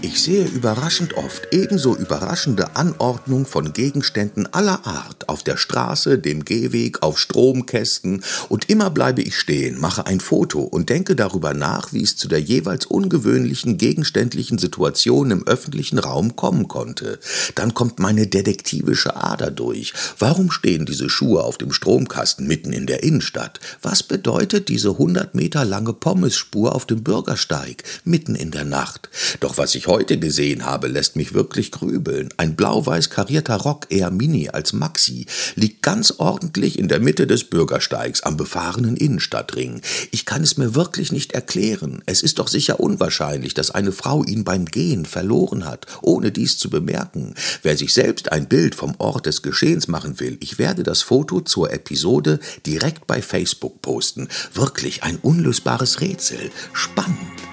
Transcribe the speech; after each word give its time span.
Ich 0.00 0.22
sehe 0.22 0.44
überraschend 0.44 1.14
oft 1.14 1.48
ebenso 1.50 1.96
überraschende 1.96 2.76
Anordnung 2.76 3.46
von 3.46 3.72
Gegenständen 3.72 4.46
aller 4.52 4.86
Art 4.86 5.28
auf 5.28 5.42
der 5.42 5.56
Straße, 5.56 6.20
dem 6.20 6.44
Gehweg, 6.44 7.02
auf 7.02 7.18
Stromkästen 7.18 8.22
und 8.48 8.70
immer 8.70 8.90
bleibe 8.90 9.22
ich 9.22 9.36
stehen, 9.36 9.80
mache 9.80 10.06
ein 10.06 10.20
Foto 10.20 10.60
und 10.60 10.88
denke 10.88 11.16
darüber 11.16 11.52
nach, 11.52 11.92
wie 11.92 12.04
es 12.04 12.16
zu 12.16 12.28
der 12.28 12.40
jeweils 12.40 12.86
ungewöhnlichen 12.86 13.76
gegenständlichen 13.76 14.58
Situation 14.58 15.32
im 15.32 15.44
öffentlichen 15.48 15.98
Raum 15.98 16.36
kommen 16.36 16.68
konnte. 16.68 17.18
Dann 17.56 17.74
kommt 17.74 17.98
meine 17.98 18.28
detektivische 18.28 19.16
Ader 19.16 19.50
durch. 19.50 19.94
Warum 20.20 20.52
stehen 20.52 20.86
diese 20.86 21.10
Schuhe 21.10 21.42
auf 21.42 21.58
dem 21.58 21.72
Stromkasten 21.72 22.46
mitten 22.46 22.72
in 22.72 22.86
der 22.86 23.02
Innenstadt? 23.02 23.58
Was 23.82 24.04
bedeutet 24.04 24.68
diese 24.68 24.90
100 24.90 25.34
Meter 25.34 25.64
lange 25.64 25.92
Pommesspur 25.92 26.76
auf 26.76 26.86
dem 26.86 27.02
Bürgersteig 27.02 27.82
mitten 28.04 28.36
in 28.36 28.52
der 28.52 28.64
Nacht? 28.64 29.10
Doch 29.40 29.58
was 29.58 29.74
ich 29.74 29.87
heute 29.88 30.18
gesehen 30.18 30.64
habe, 30.64 30.86
lässt 30.86 31.16
mich 31.16 31.34
wirklich 31.34 31.72
grübeln. 31.72 32.28
Ein 32.36 32.54
blau-weiß 32.54 33.10
karierter 33.10 33.56
Rock, 33.56 33.86
eher 33.88 34.10
Mini 34.10 34.50
als 34.50 34.72
Maxi, 34.72 35.26
liegt 35.56 35.82
ganz 35.82 36.14
ordentlich 36.18 36.78
in 36.78 36.86
der 36.86 37.00
Mitte 37.00 37.26
des 37.26 37.44
Bürgersteigs 37.44 38.22
am 38.22 38.36
befahrenen 38.36 38.96
Innenstadtring. 38.96 39.80
Ich 40.12 40.26
kann 40.26 40.42
es 40.42 40.56
mir 40.56 40.74
wirklich 40.74 41.10
nicht 41.10 41.32
erklären. 41.32 42.02
Es 42.06 42.22
ist 42.22 42.38
doch 42.38 42.48
sicher 42.48 42.78
unwahrscheinlich, 42.78 43.54
dass 43.54 43.70
eine 43.70 43.90
Frau 43.90 44.22
ihn 44.22 44.44
beim 44.44 44.66
Gehen 44.66 45.06
verloren 45.06 45.64
hat, 45.64 45.86
ohne 46.02 46.30
dies 46.30 46.58
zu 46.58 46.70
bemerken. 46.70 47.34
Wer 47.62 47.76
sich 47.76 47.92
selbst 47.92 48.30
ein 48.30 48.46
Bild 48.46 48.74
vom 48.74 48.94
Ort 48.98 49.26
des 49.26 49.42
Geschehens 49.42 49.88
machen 49.88 50.20
will, 50.20 50.36
ich 50.40 50.58
werde 50.58 50.82
das 50.82 51.02
Foto 51.02 51.40
zur 51.40 51.72
Episode 51.72 52.38
direkt 52.66 53.06
bei 53.06 53.22
Facebook 53.22 53.80
posten. 53.80 54.28
Wirklich 54.52 55.02
ein 55.02 55.16
unlösbares 55.22 56.00
Rätsel. 56.02 56.50
Spannend. 56.74 57.47